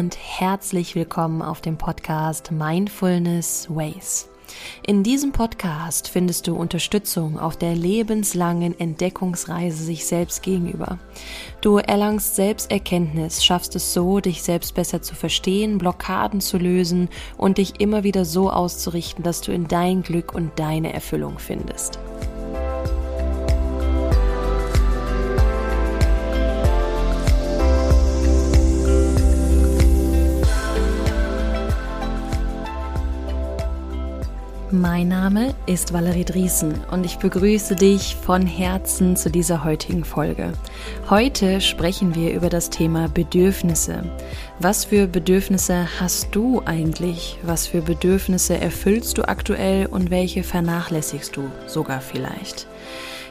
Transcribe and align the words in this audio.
und 0.00 0.16
herzlich 0.16 0.94
willkommen 0.94 1.42
auf 1.42 1.60
dem 1.60 1.76
Podcast 1.76 2.52
Mindfulness 2.52 3.68
Ways. 3.68 4.30
In 4.86 5.02
diesem 5.02 5.32
Podcast 5.32 6.08
findest 6.08 6.46
du 6.46 6.56
Unterstützung 6.56 7.38
auf 7.38 7.58
der 7.58 7.74
lebenslangen 7.74 8.80
Entdeckungsreise 8.80 9.84
sich 9.84 10.06
selbst 10.06 10.42
gegenüber. 10.42 10.98
Du 11.60 11.76
erlangst 11.76 12.34
Selbsterkenntnis, 12.34 13.44
schaffst 13.44 13.76
es 13.76 13.92
so, 13.92 14.20
dich 14.20 14.42
selbst 14.42 14.74
besser 14.74 15.02
zu 15.02 15.14
verstehen, 15.14 15.76
Blockaden 15.76 16.40
zu 16.40 16.56
lösen 16.56 17.10
und 17.36 17.58
dich 17.58 17.78
immer 17.78 18.02
wieder 18.02 18.24
so 18.24 18.50
auszurichten, 18.50 19.22
dass 19.22 19.42
du 19.42 19.52
in 19.52 19.68
dein 19.68 20.02
Glück 20.02 20.34
und 20.34 20.58
deine 20.58 20.94
Erfüllung 20.94 21.38
findest. 21.38 21.98
Mein 34.72 35.08
Name 35.08 35.52
ist 35.66 35.92
Valerie 35.92 36.24
Driesen 36.24 36.84
und 36.92 37.04
ich 37.04 37.16
begrüße 37.16 37.74
dich 37.74 38.14
von 38.14 38.46
Herzen 38.46 39.16
zu 39.16 39.28
dieser 39.28 39.64
heutigen 39.64 40.04
Folge. 40.04 40.52
Heute 41.08 41.60
sprechen 41.60 42.14
wir 42.14 42.32
über 42.32 42.48
das 42.50 42.70
Thema 42.70 43.08
Bedürfnisse. 43.08 44.04
Was 44.60 44.84
für 44.84 45.08
Bedürfnisse 45.08 45.88
hast 45.98 46.36
du 46.36 46.62
eigentlich? 46.64 47.36
Was 47.42 47.66
für 47.66 47.82
Bedürfnisse 47.82 48.58
erfüllst 48.58 49.18
du 49.18 49.26
aktuell 49.26 49.86
und 49.86 50.12
welche 50.12 50.44
vernachlässigst 50.44 51.36
du 51.36 51.50
sogar 51.66 52.00
vielleicht? 52.00 52.68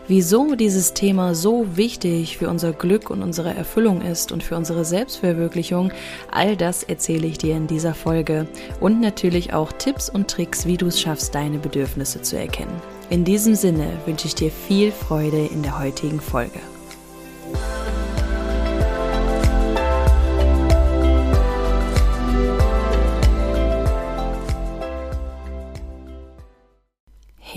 Wieso 0.10 0.56
dieses 0.56 0.96
Thema 0.96 1.36
so 1.36 1.78
wichtig 1.78 2.40
für 2.40 2.50
unser 2.50 2.74
Glück 2.74 3.12
und 3.12 3.22
unsere 3.22 3.54
Erfüllung 3.54 4.02
ist 4.02 4.32
und 4.32 4.42
für 4.42 4.58
unsere 4.58 4.84
Selbstverwirklichung, 4.84 5.92
all 6.32 6.58
das 6.58 6.82
erzähle 6.82 7.28
ich 7.28 7.38
dir 7.38 7.56
in 7.56 7.68
dieser 7.68 7.94
Folge 7.94 8.48
und 8.80 9.02
natürlich 9.02 9.54
auch 9.54 9.72
Tipps 9.72 10.10
und 10.10 10.28
Tricks, 10.28 10.66
wie 10.66 10.78
du 10.78 10.88
es 10.88 11.00
schaffst, 11.00 11.36
deine 11.36 11.60
Bedürfnisse 11.60 12.24
zu 12.24 12.40
erkennen. 12.40 12.82
In 13.12 13.24
diesem 13.24 13.54
Sinne 13.54 13.86
wünsche 14.08 14.26
ich 14.26 14.34
dir 14.34 14.50
viel 14.50 14.92
Freude 14.92 15.46
in 15.46 15.62
der 15.62 15.78
heutigen 15.78 16.20
Folge. 16.20 16.60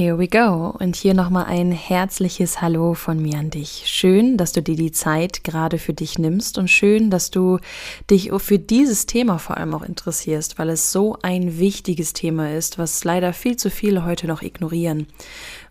Here 0.02 0.18
we 0.18 0.26
go. 0.26 0.74
Und 0.80 0.96
hier 0.96 1.14
nochmal 1.14 1.44
ein 1.44 1.70
herzliches 1.70 2.60
Hallo 2.60 2.94
von 2.94 3.22
mir 3.22 3.38
an 3.38 3.50
dich. 3.50 3.84
Schön, 3.86 4.36
dass 4.36 4.50
du 4.50 4.60
dir 4.60 4.74
die 4.74 4.90
Zeit 4.90 5.44
gerade 5.44 5.78
für 5.78 5.92
dich 5.92 6.18
nimmst 6.18 6.58
und 6.58 6.66
schön, 6.66 7.08
dass 7.08 7.30
du 7.30 7.60
dich 8.10 8.32
für 8.38 8.58
dieses 8.58 9.06
Thema 9.06 9.38
vor 9.38 9.58
allem 9.58 9.72
auch 9.74 9.84
interessierst, 9.84 10.58
weil 10.58 10.70
es 10.70 10.90
so 10.90 11.18
ein 11.22 11.60
wichtiges 11.60 12.14
Thema 12.14 12.52
ist, 12.52 12.78
was 12.78 13.04
leider 13.04 13.32
viel 13.32 13.56
zu 13.56 13.70
viele 13.70 14.04
heute 14.04 14.26
noch 14.26 14.42
ignorieren. 14.42 15.06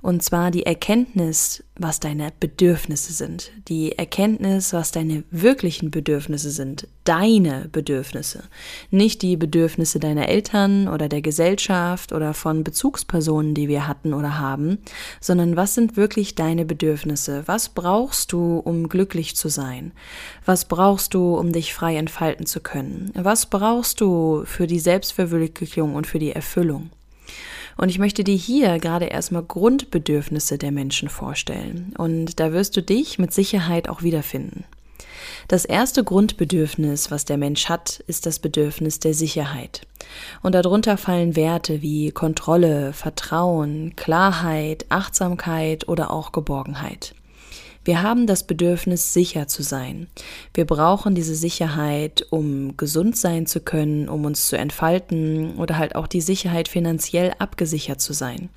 Und 0.01 0.23
zwar 0.23 0.49
die 0.49 0.65
Erkenntnis, 0.65 1.63
was 1.75 1.99
deine 1.99 2.31
Bedürfnisse 2.39 3.13
sind. 3.13 3.51
Die 3.67 3.99
Erkenntnis, 3.99 4.73
was 4.73 4.91
deine 4.91 5.23
wirklichen 5.29 5.91
Bedürfnisse 5.91 6.49
sind. 6.49 6.87
Deine 7.03 7.69
Bedürfnisse. 7.71 8.43
Nicht 8.89 9.21
die 9.21 9.37
Bedürfnisse 9.37 9.99
deiner 9.99 10.27
Eltern 10.27 10.87
oder 10.87 11.07
der 11.07 11.21
Gesellschaft 11.21 12.13
oder 12.13 12.33
von 12.33 12.63
Bezugspersonen, 12.63 13.53
die 13.53 13.67
wir 13.67 13.87
hatten 13.87 14.15
oder 14.15 14.39
haben, 14.39 14.79
sondern 15.19 15.55
was 15.55 15.75
sind 15.75 15.97
wirklich 15.97 16.33
deine 16.33 16.65
Bedürfnisse? 16.65 17.43
Was 17.45 17.69
brauchst 17.69 18.31
du, 18.31 18.57
um 18.57 18.89
glücklich 18.89 19.35
zu 19.35 19.49
sein? 19.49 19.91
Was 20.45 20.65
brauchst 20.65 21.13
du, 21.13 21.35
um 21.35 21.51
dich 21.51 21.75
frei 21.75 21.95
entfalten 21.95 22.47
zu 22.47 22.59
können? 22.59 23.11
Was 23.13 23.45
brauchst 23.45 24.01
du 24.01 24.45
für 24.45 24.65
die 24.65 24.79
Selbstverwirklichung 24.79 25.93
und 25.93 26.07
für 26.07 26.19
die 26.19 26.31
Erfüllung? 26.31 26.89
Und 27.77 27.89
ich 27.89 27.99
möchte 27.99 28.23
dir 28.23 28.35
hier 28.35 28.79
gerade 28.79 29.05
erstmal 29.05 29.43
Grundbedürfnisse 29.43 30.57
der 30.57 30.71
Menschen 30.71 31.09
vorstellen. 31.09 31.93
Und 31.97 32.39
da 32.39 32.53
wirst 32.53 32.77
du 32.77 32.81
dich 32.81 33.19
mit 33.19 33.33
Sicherheit 33.33 33.89
auch 33.89 34.03
wiederfinden. 34.03 34.65
Das 35.47 35.65
erste 35.65 36.03
Grundbedürfnis, 36.03 37.11
was 37.11 37.25
der 37.25 37.37
Mensch 37.37 37.69
hat, 37.69 38.03
ist 38.07 38.25
das 38.25 38.39
Bedürfnis 38.39 38.99
der 38.99 39.13
Sicherheit. 39.13 39.81
Und 40.41 40.55
darunter 40.55 40.97
fallen 40.97 41.35
Werte 41.35 41.81
wie 41.81 42.11
Kontrolle, 42.11 42.93
Vertrauen, 42.93 43.95
Klarheit, 43.95 44.85
Achtsamkeit 44.89 45.87
oder 45.87 46.11
auch 46.11 46.31
Geborgenheit. 46.31 47.15
Wir 47.83 48.03
haben 48.03 48.27
das 48.27 48.43
Bedürfnis, 48.43 49.13
sicher 49.13 49.47
zu 49.47 49.63
sein. 49.63 50.07
Wir 50.53 50.65
brauchen 50.65 51.15
diese 51.15 51.35
Sicherheit, 51.35 52.25
um 52.29 52.77
gesund 52.77 53.17
sein 53.17 53.47
zu 53.47 53.59
können, 53.59 54.07
um 54.07 54.25
uns 54.25 54.47
zu 54.47 54.57
entfalten 54.57 55.55
oder 55.57 55.77
halt 55.77 55.95
auch 55.95 56.07
die 56.07 56.21
Sicherheit, 56.21 56.67
finanziell 56.67 57.33
abgesichert 57.39 57.99
zu 57.99 58.13
sein. 58.13 58.49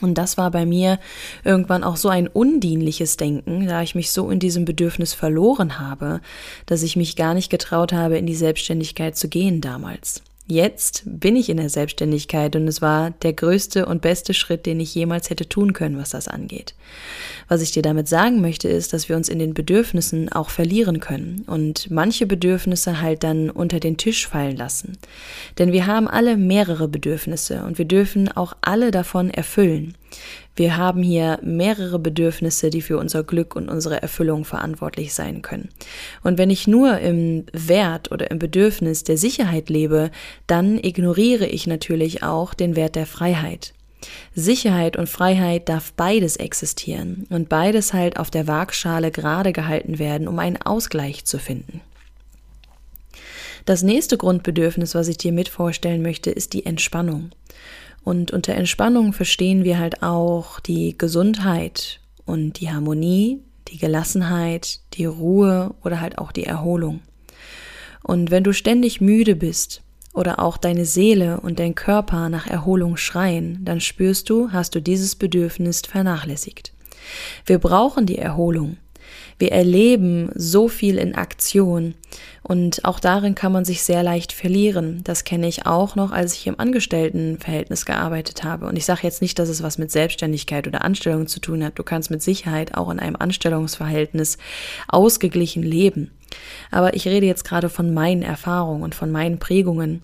Und 0.00 0.18
das 0.18 0.36
war 0.36 0.50
bei 0.50 0.66
mir 0.66 0.98
irgendwann 1.44 1.84
auch 1.84 1.96
so 1.96 2.08
ein 2.08 2.26
undienliches 2.26 3.16
Denken, 3.16 3.68
da 3.68 3.82
ich 3.82 3.94
mich 3.94 4.10
so 4.10 4.28
in 4.28 4.40
diesem 4.40 4.64
Bedürfnis 4.64 5.14
verloren 5.14 5.78
habe, 5.78 6.20
dass 6.66 6.82
ich 6.82 6.96
mich 6.96 7.14
gar 7.14 7.34
nicht 7.34 7.50
getraut 7.50 7.92
habe, 7.92 8.18
in 8.18 8.26
die 8.26 8.34
Selbstständigkeit 8.34 9.16
zu 9.16 9.28
gehen 9.28 9.60
damals. 9.60 10.22
Jetzt 10.46 11.04
bin 11.06 11.36
ich 11.36 11.48
in 11.48 11.56
der 11.56 11.70
Selbstständigkeit 11.70 12.54
und 12.54 12.68
es 12.68 12.82
war 12.82 13.12
der 13.22 13.32
größte 13.32 13.86
und 13.86 14.02
beste 14.02 14.34
Schritt, 14.34 14.66
den 14.66 14.78
ich 14.78 14.94
jemals 14.94 15.30
hätte 15.30 15.48
tun 15.48 15.72
können, 15.72 15.96
was 15.96 16.10
das 16.10 16.28
angeht. 16.28 16.74
Was 17.48 17.62
ich 17.62 17.72
dir 17.72 17.80
damit 17.80 18.08
sagen 18.08 18.42
möchte, 18.42 18.68
ist, 18.68 18.92
dass 18.92 19.08
wir 19.08 19.16
uns 19.16 19.30
in 19.30 19.38
den 19.38 19.54
Bedürfnissen 19.54 20.30
auch 20.30 20.50
verlieren 20.50 21.00
können 21.00 21.44
und 21.46 21.90
manche 21.90 22.26
Bedürfnisse 22.26 23.00
halt 23.00 23.24
dann 23.24 23.48
unter 23.48 23.80
den 23.80 23.96
Tisch 23.96 24.28
fallen 24.28 24.56
lassen. 24.56 24.98
Denn 25.56 25.72
wir 25.72 25.86
haben 25.86 26.08
alle 26.08 26.36
mehrere 26.36 26.88
Bedürfnisse 26.88 27.64
und 27.64 27.78
wir 27.78 27.86
dürfen 27.86 28.30
auch 28.30 28.54
alle 28.60 28.90
davon 28.90 29.30
erfüllen. 29.30 29.94
Wir 30.56 30.76
haben 30.76 31.02
hier 31.02 31.38
mehrere 31.42 31.98
Bedürfnisse, 31.98 32.70
die 32.70 32.82
für 32.82 32.98
unser 32.98 33.24
Glück 33.24 33.56
und 33.56 33.68
unsere 33.68 34.00
Erfüllung 34.00 34.44
verantwortlich 34.44 35.12
sein 35.12 35.42
können. 35.42 35.68
Und 36.22 36.38
wenn 36.38 36.50
ich 36.50 36.66
nur 36.66 36.98
im 36.98 37.44
Wert 37.52 38.12
oder 38.12 38.30
im 38.30 38.38
Bedürfnis 38.38 39.02
der 39.04 39.18
Sicherheit 39.18 39.68
lebe, 39.68 40.10
dann 40.46 40.78
ignoriere 40.78 41.46
ich 41.46 41.66
natürlich 41.66 42.22
auch 42.22 42.54
den 42.54 42.76
Wert 42.76 42.94
der 42.94 43.06
Freiheit. 43.06 43.74
Sicherheit 44.34 44.96
und 44.96 45.08
Freiheit 45.08 45.68
darf 45.68 45.92
beides 45.92 46.36
existieren 46.36 47.26
und 47.30 47.48
beides 47.48 47.92
halt 47.92 48.18
auf 48.18 48.30
der 48.30 48.46
Waagschale 48.46 49.10
gerade 49.10 49.52
gehalten 49.52 49.98
werden, 49.98 50.28
um 50.28 50.38
einen 50.38 50.60
Ausgleich 50.60 51.24
zu 51.24 51.38
finden. 51.38 51.80
Das 53.64 53.82
nächste 53.82 54.18
Grundbedürfnis, 54.18 54.94
was 54.94 55.08
ich 55.08 55.16
dir 55.16 55.32
mit 55.32 55.48
vorstellen 55.48 56.02
möchte, 56.02 56.30
ist 56.30 56.52
die 56.52 56.66
Entspannung. 56.66 57.30
Und 58.04 58.30
unter 58.30 58.54
Entspannung 58.54 59.12
verstehen 59.12 59.64
wir 59.64 59.78
halt 59.78 60.02
auch 60.02 60.60
die 60.60 60.96
Gesundheit 60.96 62.00
und 62.26 62.60
die 62.60 62.70
Harmonie, 62.70 63.40
die 63.68 63.78
Gelassenheit, 63.78 64.80
die 64.92 65.06
Ruhe 65.06 65.74
oder 65.82 66.00
halt 66.00 66.18
auch 66.18 66.30
die 66.30 66.44
Erholung. 66.44 67.00
Und 68.02 68.30
wenn 68.30 68.44
du 68.44 68.52
ständig 68.52 69.00
müde 69.00 69.34
bist 69.34 69.82
oder 70.12 70.38
auch 70.38 70.58
deine 70.58 70.84
Seele 70.84 71.40
und 71.40 71.58
dein 71.58 71.74
Körper 71.74 72.28
nach 72.28 72.46
Erholung 72.46 72.98
schreien, 72.98 73.64
dann 73.64 73.80
spürst 73.80 74.28
du, 74.28 74.52
hast 74.52 74.74
du 74.74 74.82
dieses 74.82 75.16
Bedürfnis 75.16 75.80
vernachlässigt. 75.80 76.74
Wir 77.46 77.58
brauchen 77.58 78.04
die 78.04 78.18
Erholung. 78.18 78.76
Wir 79.38 79.52
erleben 79.52 80.30
so 80.34 80.68
viel 80.68 80.98
in 80.98 81.14
Aktion 81.14 81.94
und 82.42 82.84
auch 82.84 83.00
darin 83.00 83.34
kann 83.34 83.52
man 83.52 83.64
sich 83.64 83.82
sehr 83.82 84.02
leicht 84.02 84.32
verlieren. 84.32 85.00
Das 85.04 85.24
kenne 85.24 85.48
ich 85.48 85.66
auch 85.66 85.96
noch, 85.96 86.12
als 86.12 86.34
ich 86.34 86.46
im 86.46 86.60
Angestelltenverhältnis 86.60 87.86
gearbeitet 87.86 88.44
habe. 88.44 88.66
Und 88.66 88.76
ich 88.76 88.84
sage 88.84 89.00
jetzt 89.02 89.22
nicht, 89.22 89.38
dass 89.38 89.48
es 89.48 89.62
was 89.62 89.78
mit 89.78 89.90
Selbstständigkeit 89.90 90.66
oder 90.66 90.84
Anstellung 90.84 91.26
zu 91.26 91.40
tun 91.40 91.64
hat. 91.64 91.78
Du 91.78 91.82
kannst 91.82 92.10
mit 92.10 92.22
Sicherheit 92.22 92.74
auch 92.74 92.90
in 92.90 93.00
einem 93.00 93.16
Anstellungsverhältnis 93.16 94.36
ausgeglichen 94.88 95.62
leben. 95.62 96.10
Aber 96.70 96.94
ich 96.94 97.06
rede 97.06 97.26
jetzt 97.26 97.44
gerade 97.44 97.70
von 97.70 97.94
meinen 97.94 98.22
Erfahrungen 98.22 98.82
und 98.82 98.94
von 98.94 99.10
meinen 99.10 99.38
Prägungen. 99.38 100.02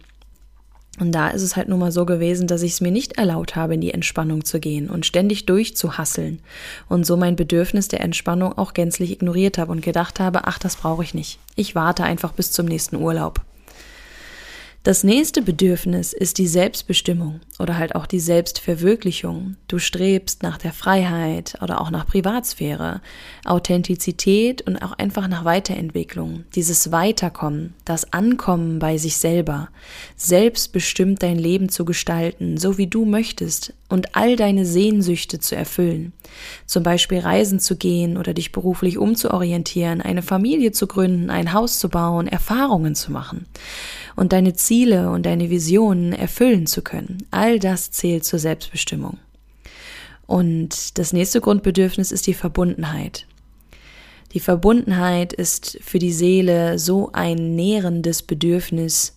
Und 1.01 1.13
da 1.13 1.29
ist 1.29 1.43
es 1.43 1.57
halt 1.57 1.69
nun 1.69 1.81
mal 1.81 1.91
so 1.91 2.05
gewesen, 2.05 2.47
dass 2.47 2.63
ich 2.63 2.73
es 2.73 2.81
mir 2.81 2.93
nicht 2.93 3.19
erlaubt 3.19 3.57
habe, 3.57 3.75
in 3.75 3.81
die 3.81 3.93
Entspannung 3.93 4.45
zu 4.45 4.61
gehen 4.61 4.89
und 4.89 5.07
ständig 5.07 5.47
durchzuhasseln 5.47 6.41
und 6.89 7.05
so 7.05 7.17
mein 7.17 7.37
Bedürfnis 7.37 7.89
der 7.89 8.03
Entspannung 8.03 8.57
auch 8.57 8.75
gänzlich 8.75 9.11
ignoriert 9.11 9.57
habe 9.59 9.73
und 9.73 9.81
gedacht 9.81 10.21
habe, 10.21 10.47
ach, 10.47 10.59
das 10.59 10.77
brauche 10.77 11.03
ich 11.03 11.15
nicht. 11.15 11.39
Ich 11.57 11.75
warte 11.75 12.05
einfach 12.05 12.33
bis 12.33 12.53
zum 12.53 12.67
nächsten 12.67 12.97
Urlaub. 12.97 13.41
Das 14.83 15.05
nächste 15.05 15.43
Bedürfnis 15.43 16.15
ist 16.15 16.39
die 16.39 16.47
Selbstbestimmung 16.47 17.41
oder 17.59 17.77
halt 17.77 17.95
auch 17.95 18.07
die 18.07 18.19
Selbstverwirklichung. 18.19 19.57
Du 19.69 19.79
strebst 19.79 20.43
nach 20.43 20.57
der 20.57 20.73
Freiheit 20.73 21.59
oder 21.61 21.83
auch 21.83 21.91
nach 21.91 22.07
Privatsphäre, 22.07 23.03
Authentizität 23.45 24.63
und 24.63 24.79
auch 24.79 24.93
einfach 24.93 25.29
nach 25.29 25.45
Weiterentwicklung. 25.45 26.45
Dieses 26.55 26.93
Weiterkommen, 26.93 27.75
das 27.85 28.15
Ankommen 28.15 28.79
bei 28.79 28.97
sich 28.97 29.19
selber, 29.19 29.69
selbstbestimmt 30.17 31.23
dein 31.23 31.39
Leben 31.39 31.69
zu 31.69 31.85
gestalten, 31.85 32.57
so 32.57 32.79
wie 32.79 32.87
du 32.87 33.05
möchtest, 33.05 33.75
und 33.91 34.17
all 34.17 34.37
deine 34.37 34.65
Sehnsüchte 34.65 35.41
zu 35.41 35.57
erfüllen. 35.57 36.13
Zum 36.65 36.83
Beispiel 36.83 37.19
reisen 37.19 37.61
zu 37.61 37.77
gehen 37.77 38.17
oder 38.17 38.33
dich 38.33 38.53
beruflich 38.53 38.97
umzuorientieren, 38.97 40.01
eine 40.01 40.23
Familie 40.23 40.73
zu 40.73 40.87
gründen, 40.87 41.29
ein 41.29 41.53
Haus 41.53 41.79
zu 41.79 41.89
bauen, 41.89 42.29
Erfahrungen 42.29 42.95
zu 42.95 43.13
machen 43.13 43.47
und 44.17 44.33
deine 44.33 44.55
Ziele 44.55 45.11
und 45.11 45.27
deine 45.27 45.51
Visionen 45.51 46.13
erfüllen 46.13 46.67
zu 46.67 46.83
können. 46.83 47.19
All 47.31 47.59
das 47.59 47.91
zählt 47.91 48.25
zur 48.25 48.39
Selbstbestimmung. 48.39 49.19
Und 50.27 50.99
das 50.99 51.13
nächste 51.13 51.41
Grundbedürfnis 51.41 52.13
ist 52.13 52.29
die 52.29 52.35
Verbundenheit. 52.35 53.27
Die 54.33 54.41
Verbundenheit 54.41 55.33
ist 55.33 55.79
für 55.83 55.99
die 55.99 56.13
Seele 56.13 56.79
so 56.79 57.11
ein 57.13 57.57
nährendes 57.57 58.23
Bedürfnis, 58.23 59.17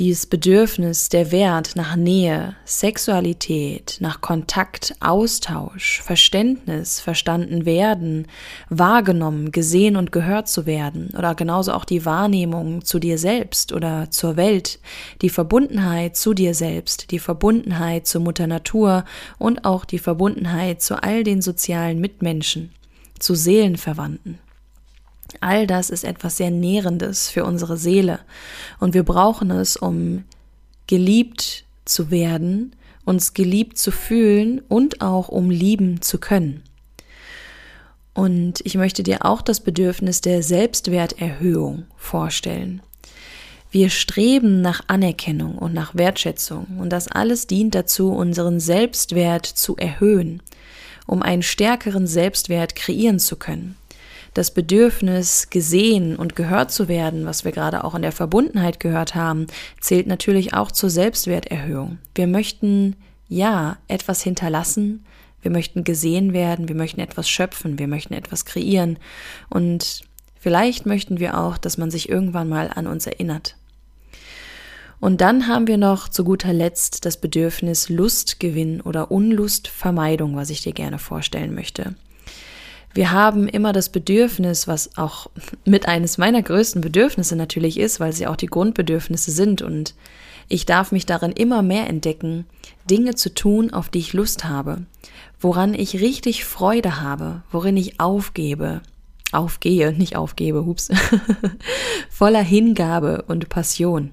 dieses 0.00 0.24
Bedürfnis, 0.24 1.10
der 1.10 1.30
Wert 1.30 1.76
nach 1.76 1.94
Nähe, 1.94 2.56
Sexualität, 2.64 3.98
nach 4.00 4.22
Kontakt, 4.22 4.94
Austausch, 4.98 6.00
Verständnis, 6.00 7.00
verstanden 7.00 7.66
werden, 7.66 8.26
wahrgenommen, 8.70 9.52
gesehen 9.52 9.96
und 9.96 10.10
gehört 10.10 10.48
zu 10.48 10.64
werden 10.64 11.10
oder 11.16 11.34
genauso 11.34 11.72
auch 11.72 11.84
die 11.84 12.06
Wahrnehmung 12.06 12.82
zu 12.82 12.98
dir 12.98 13.18
selbst 13.18 13.74
oder 13.74 14.10
zur 14.10 14.36
Welt, 14.36 14.80
die 15.20 15.28
Verbundenheit 15.28 16.16
zu 16.16 16.32
dir 16.32 16.54
selbst, 16.54 17.10
die 17.10 17.18
Verbundenheit 17.18 18.06
zur 18.06 18.22
Mutter 18.22 18.46
Natur 18.46 19.04
und 19.38 19.66
auch 19.66 19.84
die 19.84 19.98
Verbundenheit 19.98 20.80
zu 20.80 21.02
all 21.02 21.24
den 21.24 21.42
sozialen 21.42 22.00
Mitmenschen, 22.00 22.72
zu 23.18 23.34
Seelenverwandten. 23.34 24.38
All 25.40 25.66
das 25.66 25.88
ist 25.88 26.04
etwas 26.04 26.36
sehr 26.36 26.50
Nährendes 26.50 27.30
für 27.30 27.44
unsere 27.44 27.78
Seele 27.78 28.20
und 28.78 28.92
wir 28.92 29.04
brauchen 29.04 29.50
es, 29.50 29.76
um 29.76 30.24
geliebt 30.86 31.64
zu 31.86 32.10
werden, 32.10 32.76
uns 33.06 33.32
geliebt 33.32 33.78
zu 33.78 33.90
fühlen 33.90 34.60
und 34.68 35.00
auch 35.00 35.28
um 35.28 35.48
lieben 35.50 36.02
zu 36.02 36.18
können. 36.18 36.62
Und 38.12 38.60
ich 38.64 38.74
möchte 38.74 39.02
dir 39.02 39.24
auch 39.24 39.40
das 39.40 39.60
Bedürfnis 39.60 40.20
der 40.20 40.42
Selbstwerterhöhung 40.42 41.86
vorstellen. 41.96 42.82
Wir 43.70 43.88
streben 43.88 44.60
nach 44.60 44.82
Anerkennung 44.88 45.56
und 45.56 45.72
nach 45.72 45.94
Wertschätzung 45.94 46.66
und 46.80 46.90
das 46.90 47.08
alles 47.08 47.46
dient 47.46 47.74
dazu, 47.74 48.12
unseren 48.12 48.60
Selbstwert 48.60 49.46
zu 49.46 49.76
erhöhen, 49.76 50.42
um 51.06 51.22
einen 51.22 51.42
stärkeren 51.42 52.06
Selbstwert 52.06 52.74
kreieren 52.74 53.20
zu 53.20 53.36
können 53.36 53.76
das 54.34 54.52
Bedürfnis, 54.52 55.50
gesehen 55.50 56.16
und 56.16 56.36
gehört 56.36 56.70
zu 56.70 56.88
werden, 56.88 57.26
was 57.26 57.44
wir 57.44 57.52
gerade 57.52 57.84
auch 57.84 57.94
in 57.94 58.02
der 58.02 58.12
Verbundenheit 58.12 58.80
gehört 58.80 59.14
haben, 59.14 59.46
zählt 59.80 60.06
natürlich 60.06 60.54
auch 60.54 60.70
zur 60.70 60.90
Selbstwerterhöhung. 60.90 61.98
Wir 62.14 62.26
möchten 62.26 62.96
ja 63.28 63.78
etwas 63.88 64.22
hinterlassen, 64.22 65.04
wir 65.42 65.50
möchten 65.50 65.84
gesehen 65.84 66.32
werden, 66.32 66.68
wir 66.68 66.76
möchten 66.76 67.00
etwas 67.00 67.28
schöpfen, 67.28 67.78
wir 67.78 67.88
möchten 67.88 68.14
etwas 68.14 68.44
kreieren 68.44 68.98
und 69.48 70.02
vielleicht 70.38 70.86
möchten 70.86 71.18
wir 71.18 71.38
auch, 71.38 71.56
dass 71.56 71.78
man 71.78 71.90
sich 71.90 72.08
irgendwann 72.08 72.48
mal 72.48 72.70
an 72.74 72.86
uns 72.86 73.06
erinnert. 73.06 73.56
Und 75.00 75.22
dann 75.22 75.48
haben 75.48 75.66
wir 75.66 75.78
noch 75.78 76.10
zu 76.10 76.24
guter 76.24 76.52
Letzt 76.52 77.06
das 77.06 77.18
Bedürfnis 77.18 77.88
Lustgewinn 77.88 78.82
oder 78.82 79.10
Unlustvermeidung, 79.10 80.36
was 80.36 80.50
ich 80.50 80.60
dir 80.60 80.74
gerne 80.74 80.98
vorstellen 80.98 81.54
möchte. 81.54 81.94
Wir 82.92 83.12
haben 83.12 83.46
immer 83.46 83.72
das 83.72 83.88
Bedürfnis, 83.88 84.66
was 84.66 84.96
auch 84.96 85.28
mit 85.64 85.86
eines 85.86 86.18
meiner 86.18 86.42
größten 86.42 86.80
Bedürfnisse 86.80 87.36
natürlich 87.36 87.78
ist, 87.78 88.00
weil 88.00 88.12
sie 88.12 88.26
auch 88.26 88.36
die 88.36 88.46
Grundbedürfnisse 88.46 89.30
sind 89.30 89.62
und 89.62 89.94
ich 90.48 90.66
darf 90.66 90.90
mich 90.90 91.06
darin 91.06 91.30
immer 91.30 91.62
mehr 91.62 91.86
entdecken, 91.86 92.44
Dinge 92.90 93.14
zu 93.14 93.32
tun, 93.32 93.72
auf 93.72 93.88
die 93.88 94.00
ich 94.00 94.12
Lust 94.12 94.44
habe, 94.44 94.84
woran 95.38 95.74
ich 95.74 96.00
richtig 96.00 96.44
Freude 96.44 97.00
habe, 97.00 97.42
worin 97.52 97.76
ich 97.76 98.00
aufgebe, 98.00 98.82
aufgehe, 99.30 99.92
nicht 99.92 100.16
aufgebe, 100.16 100.66
hups, 100.66 100.88
voller 102.10 102.42
Hingabe 102.42 103.22
und 103.28 103.48
Passion, 103.48 104.10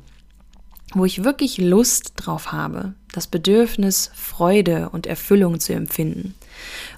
wo 0.94 1.06
ich 1.06 1.24
wirklich 1.24 1.58
Lust 1.58 2.14
drauf 2.18 2.52
habe, 2.52 2.94
das 3.12 3.26
Bedürfnis, 3.26 4.12
Freude 4.14 4.90
und 4.90 5.08
Erfüllung 5.08 5.60
zu 5.60 5.74
empfinden. 5.74 6.36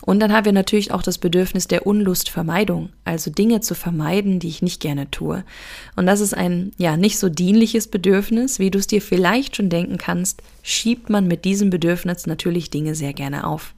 Und 0.01 0.19
dann 0.19 0.33
haben 0.33 0.45
wir 0.45 0.51
natürlich 0.51 0.91
auch 0.91 1.01
das 1.01 1.17
Bedürfnis 1.17 1.67
der 1.67 1.85
Unlustvermeidung, 1.85 2.89
also 3.05 3.31
Dinge 3.31 3.61
zu 3.61 3.75
vermeiden, 3.75 4.39
die 4.39 4.47
ich 4.47 4.61
nicht 4.61 4.81
gerne 4.81 5.09
tue. 5.11 5.43
Und 5.95 6.05
das 6.05 6.19
ist 6.19 6.35
ein, 6.35 6.71
ja, 6.77 6.97
nicht 6.97 7.19
so 7.19 7.29
dienliches 7.29 7.87
Bedürfnis, 7.87 8.59
wie 8.59 8.71
du 8.71 8.79
es 8.79 8.87
dir 8.87 9.01
vielleicht 9.01 9.55
schon 9.55 9.69
denken 9.69 9.97
kannst, 9.97 10.41
schiebt 10.63 11.09
man 11.09 11.27
mit 11.27 11.45
diesem 11.45 11.69
Bedürfnis 11.69 12.27
natürlich 12.27 12.69
Dinge 12.69 12.95
sehr 12.95 13.13
gerne 13.13 13.45
auf. 13.45 13.73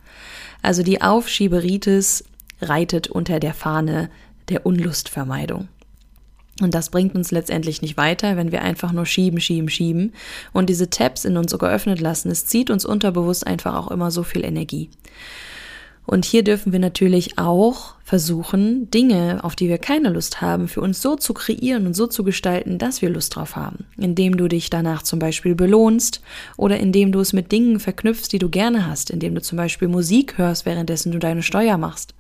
Also 0.61 0.83
die 0.83 1.01
Aufschieberitis 1.01 2.23
reitet 2.61 3.07
unter 3.07 3.39
der 3.39 3.53
Fahne 3.53 4.09
der 4.49 4.65
Unlustvermeidung. 4.65 5.67
Und 6.61 6.75
das 6.75 6.89
bringt 6.89 7.15
uns 7.15 7.31
letztendlich 7.31 7.81
nicht 7.81 7.97
weiter, 7.97 8.37
wenn 8.37 8.51
wir 8.51 8.61
einfach 8.61 8.91
nur 8.91 9.05
schieben, 9.05 9.39
schieben, 9.39 9.69
schieben 9.69 10.13
und 10.53 10.69
diese 10.69 10.89
Tabs 10.89 11.25
in 11.25 11.37
uns 11.37 11.51
so 11.51 11.57
geöffnet 11.57 11.99
lassen. 11.99 12.29
Es 12.29 12.45
zieht 12.45 12.69
uns 12.69 12.85
unterbewusst 12.85 13.47
einfach 13.47 13.75
auch 13.75 13.89
immer 13.89 14.11
so 14.11 14.23
viel 14.23 14.45
Energie. 14.45 14.89
Und 16.11 16.25
hier 16.25 16.43
dürfen 16.43 16.73
wir 16.73 16.79
natürlich 16.79 17.37
auch 17.37 17.95
versuchen, 18.03 18.91
Dinge, 18.91 19.39
auf 19.45 19.55
die 19.55 19.69
wir 19.69 19.77
keine 19.77 20.09
Lust 20.09 20.41
haben, 20.41 20.67
für 20.67 20.81
uns 20.81 21.01
so 21.01 21.15
zu 21.15 21.33
kreieren 21.33 21.87
und 21.87 21.93
so 21.93 22.05
zu 22.05 22.25
gestalten, 22.25 22.77
dass 22.77 23.01
wir 23.01 23.09
Lust 23.09 23.33
drauf 23.33 23.55
haben. 23.55 23.85
Indem 23.95 24.35
du 24.35 24.49
dich 24.49 24.69
danach 24.69 25.03
zum 25.03 25.19
Beispiel 25.19 25.55
belohnst 25.55 26.21
oder 26.57 26.81
indem 26.81 27.13
du 27.13 27.21
es 27.21 27.31
mit 27.31 27.53
Dingen 27.53 27.79
verknüpfst, 27.79 28.27
die 28.29 28.39
du 28.39 28.49
gerne 28.49 28.87
hast, 28.87 29.09
indem 29.09 29.35
du 29.35 29.41
zum 29.41 29.55
Beispiel 29.55 29.87
Musik 29.87 30.37
hörst, 30.37 30.65
währenddessen 30.65 31.13
du 31.13 31.17
deine 31.17 31.43
Steuer 31.43 31.77
machst. 31.77 32.13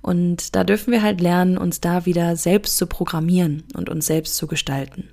Und 0.00 0.56
da 0.56 0.64
dürfen 0.64 0.90
wir 0.90 1.02
halt 1.02 1.20
lernen, 1.20 1.58
uns 1.58 1.82
da 1.82 2.06
wieder 2.06 2.36
selbst 2.36 2.78
zu 2.78 2.86
programmieren 2.86 3.64
und 3.74 3.90
uns 3.90 4.06
selbst 4.06 4.34
zu 4.34 4.46
gestalten. 4.46 5.10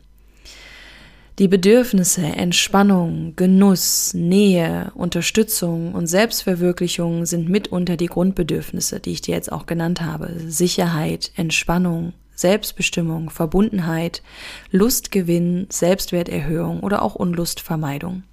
Die 1.37 1.49
Bedürfnisse 1.49 2.21
Entspannung, 2.21 3.33
Genuss, 3.35 4.13
Nähe, 4.13 4.93
Unterstützung 4.95 5.93
und 5.93 6.07
Selbstverwirklichung 6.07 7.25
sind 7.25 7.49
mitunter 7.49 7.97
die 7.97 8.05
Grundbedürfnisse, 8.05 9.01
die 9.01 9.11
ich 9.11 9.21
dir 9.21 9.35
jetzt 9.35 9.51
auch 9.51 9.65
genannt 9.65 9.99
habe. 9.99 10.31
Sicherheit, 10.47 11.33
Entspannung, 11.35 12.13
Selbstbestimmung, 12.35 13.29
Verbundenheit, 13.29 14.23
Lustgewinn, 14.71 15.67
Selbstwerterhöhung 15.69 16.79
oder 16.79 17.01
auch 17.01 17.15
Unlustvermeidung. 17.15 18.23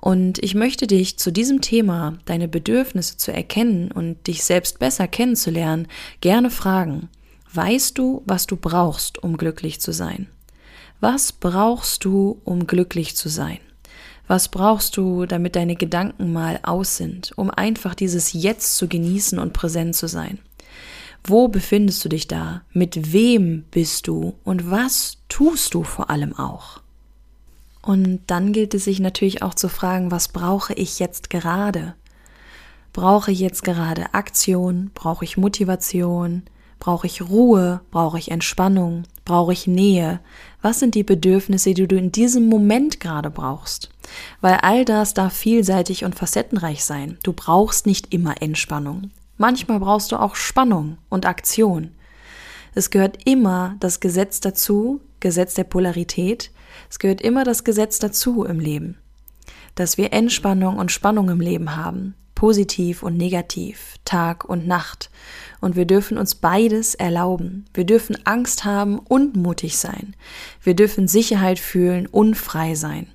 Und 0.00 0.38
ich 0.44 0.54
möchte 0.54 0.86
dich 0.86 1.18
zu 1.18 1.32
diesem 1.32 1.60
Thema, 1.60 2.18
deine 2.24 2.46
Bedürfnisse 2.46 3.16
zu 3.16 3.32
erkennen 3.32 3.90
und 3.90 4.28
dich 4.28 4.44
selbst 4.44 4.78
besser 4.78 5.08
kennenzulernen, 5.08 5.88
gerne 6.20 6.50
fragen. 6.50 7.08
Weißt 7.52 7.98
du, 7.98 8.22
was 8.26 8.46
du 8.46 8.54
brauchst, 8.54 9.20
um 9.20 9.36
glücklich 9.36 9.80
zu 9.80 9.90
sein? 9.90 10.28
Was 11.00 11.32
brauchst 11.32 12.04
du, 12.04 12.40
um 12.44 12.66
glücklich 12.66 13.16
zu 13.16 13.28
sein? 13.28 13.58
Was 14.26 14.48
brauchst 14.48 14.96
du, 14.96 15.26
damit 15.26 15.54
deine 15.54 15.76
Gedanken 15.76 16.32
mal 16.32 16.58
aus 16.62 16.96
sind, 16.96 17.32
um 17.36 17.50
einfach 17.50 17.94
dieses 17.94 18.32
Jetzt 18.32 18.76
zu 18.76 18.88
genießen 18.88 19.38
und 19.38 19.52
präsent 19.52 19.94
zu 19.94 20.08
sein? 20.08 20.38
Wo 21.22 21.48
befindest 21.48 22.04
du 22.04 22.08
dich 22.08 22.28
da? 22.28 22.62
Mit 22.72 23.12
wem 23.12 23.64
bist 23.70 24.08
du? 24.08 24.34
Und 24.44 24.70
was 24.70 25.18
tust 25.28 25.74
du 25.74 25.82
vor 25.82 26.10
allem 26.10 26.36
auch? 26.36 26.80
Und 27.82 28.20
dann 28.26 28.52
gilt 28.52 28.74
es 28.74 28.84
sich 28.84 28.98
natürlich 28.98 29.42
auch 29.42 29.54
zu 29.54 29.68
fragen, 29.68 30.10
was 30.10 30.28
brauche 30.28 30.72
ich 30.74 30.98
jetzt 30.98 31.30
gerade? 31.30 31.94
Brauche 32.92 33.30
ich 33.30 33.40
jetzt 33.40 33.62
gerade 33.62 34.14
Aktion? 34.14 34.90
Brauche 34.94 35.24
ich 35.24 35.36
Motivation? 35.36 36.44
Brauche 36.78 37.06
ich 37.06 37.22
Ruhe? 37.22 37.80
Brauche 37.90 38.18
ich 38.18 38.30
Entspannung? 38.30 39.04
Brauche 39.24 39.52
ich 39.52 39.66
Nähe? 39.66 40.20
Was 40.62 40.78
sind 40.78 40.94
die 40.94 41.02
Bedürfnisse, 41.02 41.74
die 41.74 41.88
du 41.88 41.96
in 41.96 42.12
diesem 42.12 42.48
Moment 42.48 43.00
gerade 43.00 43.30
brauchst? 43.30 43.90
Weil 44.40 44.58
all 44.62 44.84
das 44.84 45.14
darf 45.14 45.32
vielseitig 45.32 46.04
und 46.04 46.14
facettenreich 46.14 46.84
sein. 46.84 47.18
Du 47.22 47.32
brauchst 47.32 47.86
nicht 47.86 48.12
immer 48.12 48.40
Entspannung. 48.40 49.10
Manchmal 49.36 49.80
brauchst 49.80 50.12
du 50.12 50.16
auch 50.16 50.34
Spannung 50.34 50.98
und 51.08 51.26
Aktion. 51.26 51.92
Es 52.74 52.90
gehört 52.90 53.18
immer 53.24 53.76
das 53.80 54.00
Gesetz 54.00 54.40
dazu, 54.40 55.00
Gesetz 55.20 55.54
der 55.54 55.64
Polarität. 55.64 56.50
Es 56.90 56.98
gehört 56.98 57.20
immer 57.20 57.44
das 57.44 57.64
Gesetz 57.64 57.98
dazu 57.98 58.44
im 58.44 58.60
Leben, 58.60 58.98
dass 59.74 59.98
wir 59.98 60.12
Entspannung 60.12 60.76
und 60.76 60.92
Spannung 60.92 61.28
im 61.30 61.40
Leben 61.40 61.76
haben, 61.76 62.14
positiv 62.36 63.02
und 63.02 63.16
negativ, 63.16 63.96
Tag 64.04 64.44
und 64.44 64.68
Nacht. 64.68 65.10
Und 65.60 65.74
wir 65.74 65.86
dürfen 65.86 66.16
uns 66.18 66.36
beides 66.36 66.94
erlauben. 66.94 67.64
Wir 67.74 67.84
dürfen 67.84 68.16
Angst 68.24 68.64
haben 68.64 69.00
und 69.00 69.34
mutig 69.34 69.76
sein. 69.76 70.14
Wir 70.62 70.74
dürfen 70.74 71.08
Sicherheit 71.08 71.58
fühlen 71.58 72.06
und 72.06 72.36
frei 72.36 72.76
sein. 72.76 73.08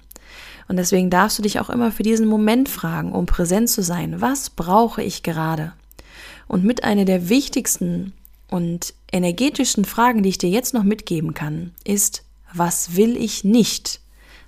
Und 0.67 0.75
deswegen 0.75 1.09
darfst 1.09 1.37
du 1.37 1.43
dich 1.43 1.59
auch 1.61 1.69
immer 1.69 1.93
für 1.93 2.03
diesen 2.03 2.27
Moment 2.27 2.67
fragen, 2.67 3.13
um 3.13 3.25
präsent 3.25 3.69
zu 3.69 3.81
sein. 3.81 4.19
Was 4.19 4.49
brauche 4.49 5.01
ich 5.01 5.23
gerade? 5.23 5.71
Und 6.47 6.65
mit 6.65 6.83
einer 6.83 7.05
der 7.05 7.29
wichtigsten 7.29 8.11
und 8.49 8.93
energetischsten 9.11 9.85
Fragen, 9.85 10.23
die 10.23 10.29
ich 10.29 10.37
dir 10.37 10.49
jetzt 10.49 10.73
noch 10.73 10.83
mitgeben 10.83 11.33
kann, 11.33 11.71
ist, 11.85 12.23
was 12.53 12.97
will 12.97 13.15
ich 13.15 13.43
nicht? 13.45 14.01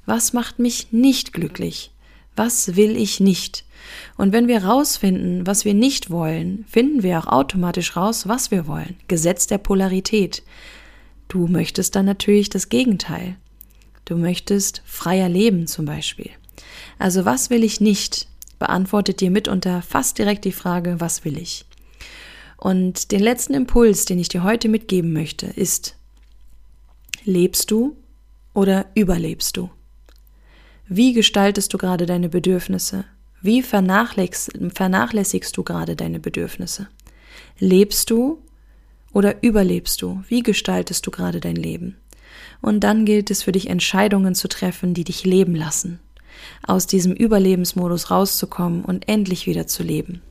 Was 0.06 0.34
macht 0.34 0.60
mich 0.60 0.92
nicht 0.92 1.32
glücklich? 1.32 1.93
Was 2.36 2.76
will 2.76 2.98
ich 2.98 3.20
nicht? 3.20 3.66
Und 4.18 4.34
wenn 4.34 4.48
wir 4.48 4.64
rausfinden, 4.64 5.46
was 5.46 5.66
wir 5.66 5.74
nicht 5.74 6.10
wollen, 6.10 6.66
finden 6.68 7.04
wir 7.04 7.20
auch 7.20 7.28
automatisch 7.28 7.96
raus, 7.96 8.28
was 8.28 8.52
wir 8.52 8.68
wollen. 8.68 8.96
Gesetz 9.08 9.48
der 9.48 9.58
Polarität. 9.58 10.44
Du 11.28 11.48
möchtest 11.48 11.96
dann 11.96 12.06
natürlich 12.06 12.50
das 12.50 12.70
Gegenteil. 12.70 13.36
Du 14.06 14.18
möchtest 14.18 14.82
freier 14.86 15.30
leben 15.30 15.68
zum 15.68 15.86
Beispiel. 15.86 16.32
Also 17.00 17.26
was 17.26 17.50
will 17.50 17.64
ich 17.64 17.82
nicht? 17.82 18.28
Beantwortet 18.60 19.22
dir 19.22 19.32
mitunter 19.32 19.82
fast 19.82 20.18
direkt 20.18 20.46
die 20.46 20.52
Frage, 20.52 21.00
was 21.00 21.26
will 21.26 21.38
ich? 21.38 21.66
Und 22.58 23.12
den 23.12 23.22
letzten 23.22 23.54
Impuls, 23.54 24.06
den 24.06 24.20
ich 24.20 24.30
dir 24.30 24.44
heute 24.44 24.70
mitgeben 24.70 25.12
möchte, 25.12 25.48
ist, 25.48 25.96
lebst 27.26 27.72
du 27.72 27.98
oder 28.54 28.86
überlebst 28.96 29.58
du? 29.58 29.70
Wie 30.88 31.14
gestaltest 31.14 31.74
du 31.74 31.78
gerade 31.78 32.06
deine 32.06 32.28
Bedürfnisse? 32.28 33.06
Wie 33.42 33.62
vernachlässigst 33.62 35.56
du 35.56 35.64
gerade 35.64 35.96
deine 35.96 36.20
Bedürfnisse? 36.20 36.88
Lebst 37.58 38.10
du 38.10 38.42
oder 39.14 39.42
überlebst 39.44 40.02
du? 40.02 40.24
Wie 40.28 40.44
gestaltest 40.44 41.08
du 41.08 41.12
gerade 41.12 41.40
dein 41.40 41.56
Leben? 41.56 41.96
Und 42.62 42.82
dann 42.82 43.06
gilt 43.06 43.32
es 43.32 43.44
für 43.44 43.54
dich 43.54 43.70
Entscheidungen 43.70 44.36
zu 44.36 44.50
treffen, 44.50 44.94
die 44.94 45.06
dich 45.06 45.24
leben 45.24 45.56
lassen, 45.56 46.00
aus 46.68 46.86
diesem 46.86 47.14
Überlebensmodus 47.14 48.12
rauszukommen 48.12 48.84
und 48.84 49.08
endlich 49.08 49.48
wieder 49.48 49.68
zu 49.68 49.84
leben. 49.84 50.22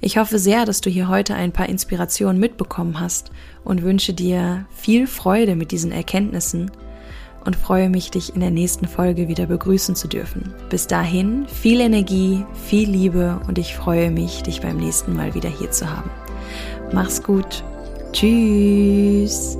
Ich 0.00 0.18
hoffe 0.18 0.38
sehr, 0.38 0.66
dass 0.66 0.80
du 0.80 0.88
hier 0.88 1.08
heute 1.08 1.34
ein 1.34 1.52
paar 1.52 1.68
Inspirationen 1.68 2.38
mitbekommen 2.38 3.00
hast 3.00 3.32
und 3.64 3.82
wünsche 3.82 4.14
dir 4.14 4.66
viel 4.72 5.08
Freude 5.08 5.56
mit 5.56 5.72
diesen 5.72 5.90
Erkenntnissen 5.90 6.70
und 7.48 7.56
freue 7.56 7.88
mich, 7.88 8.10
dich 8.10 8.34
in 8.34 8.40
der 8.40 8.50
nächsten 8.50 8.86
Folge 8.86 9.26
wieder 9.26 9.46
begrüßen 9.46 9.96
zu 9.96 10.06
dürfen. 10.06 10.52
Bis 10.68 10.86
dahin 10.86 11.46
viel 11.48 11.80
Energie, 11.80 12.44
viel 12.66 12.90
Liebe 12.90 13.40
und 13.48 13.56
ich 13.56 13.74
freue 13.74 14.10
mich, 14.10 14.42
dich 14.42 14.60
beim 14.60 14.76
nächsten 14.76 15.16
Mal 15.16 15.34
wieder 15.34 15.48
hier 15.48 15.70
zu 15.70 15.90
haben. 15.90 16.10
Mach's 16.92 17.22
gut. 17.22 17.64
Tschüss. 18.12 19.56